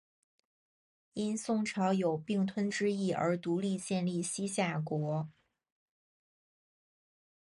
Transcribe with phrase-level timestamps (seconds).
[1.13, 5.29] 因宋朝有并吞之意而独立建立西夏国。